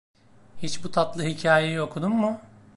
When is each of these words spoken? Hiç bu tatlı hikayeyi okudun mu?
Hiç 0.57 0.83
bu 0.83 0.91
tatlı 0.91 1.23
hikayeyi 1.23 1.81
okudun 1.81 2.13
mu? 2.15 2.41